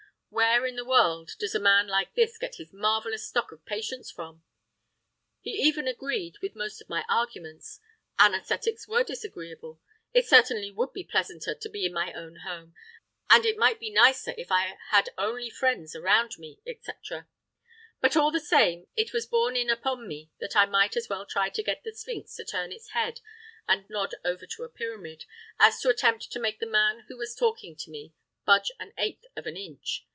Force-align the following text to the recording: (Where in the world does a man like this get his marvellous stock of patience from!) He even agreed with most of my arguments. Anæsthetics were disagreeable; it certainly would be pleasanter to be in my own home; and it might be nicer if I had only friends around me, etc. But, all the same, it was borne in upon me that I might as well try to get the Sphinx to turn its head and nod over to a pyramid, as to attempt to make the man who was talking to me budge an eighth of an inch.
(Where 0.33 0.65
in 0.65 0.77
the 0.77 0.85
world 0.85 1.31
does 1.39 1.53
a 1.55 1.59
man 1.59 1.87
like 1.89 2.13
this 2.15 2.37
get 2.37 2.55
his 2.55 2.71
marvellous 2.71 3.27
stock 3.27 3.51
of 3.51 3.65
patience 3.65 4.09
from!) 4.09 4.45
He 5.41 5.49
even 5.51 5.89
agreed 5.89 6.37
with 6.41 6.55
most 6.55 6.79
of 6.81 6.87
my 6.87 7.03
arguments. 7.09 7.81
Anæsthetics 8.17 8.87
were 8.87 9.03
disagreeable; 9.03 9.81
it 10.13 10.25
certainly 10.25 10.71
would 10.71 10.93
be 10.93 11.03
pleasanter 11.03 11.53
to 11.55 11.67
be 11.69 11.85
in 11.85 11.91
my 11.91 12.13
own 12.13 12.37
home; 12.45 12.73
and 13.29 13.45
it 13.45 13.57
might 13.57 13.77
be 13.77 13.89
nicer 13.89 14.33
if 14.37 14.53
I 14.53 14.77
had 14.91 15.09
only 15.17 15.49
friends 15.49 15.97
around 15.97 16.37
me, 16.37 16.61
etc. 16.65 17.27
But, 17.99 18.15
all 18.15 18.31
the 18.31 18.39
same, 18.39 18.87
it 18.95 19.11
was 19.11 19.25
borne 19.25 19.57
in 19.57 19.69
upon 19.69 20.07
me 20.07 20.31
that 20.39 20.55
I 20.55 20.65
might 20.65 20.95
as 20.95 21.09
well 21.09 21.25
try 21.25 21.49
to 21.49 21.61
get 21.63 21.83
the 21.83 21.93
Sphinx 21.93 22.35
to 22.37 22.45
turn 22.45 22.71
its 22.71 22.91
head 22.91 23.19
and 23.67 23.83
nod 23.89 24.15
over 24.23 24.45
to 24.45 24.63
a 24.63 24.69
pyramid, 24.69 25.25
as 25.59 25.81
to 25.81 25.89
attempt 25.89 26.31
to 26.31 26.39
make 26.39 26.59
the 26.61 26.65
man 26.65 27.03
who 27.09 27.17
was 27.17 27.35
talking 27.35 27.75
to 27.75 27.91
me 27.91 28.13
budge 28.45 28.71
an 28.79 28.93
eighth 28.97 29.25
of 29.35 29.45
an 29.45 29.57
inch. 29.57 30.05